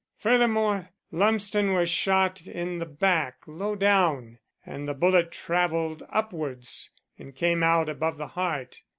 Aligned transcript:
Furthermore, 0.17 0.89
Lumsden 1.11 1.75
was 1.75 1.87
shot 1.87 2.47
in 2.47 2.79
the 2.79 2.87
back 2.87 3.35
low 3.45 3.75
down, 3.75 4.39
and 4.65 4.87
the 4.87 4.95
bullet 4.95 5.29
travelled 5.31 6.01
upwards 6.09 6.89
and 7.19 7.35
came 7.35 7.61
out 7.61 7.87
above 7.87 8.17
the 8.17 8.29
heart. 8.29 8.81